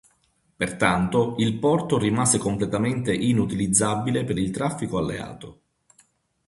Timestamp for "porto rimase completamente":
1.59-3.13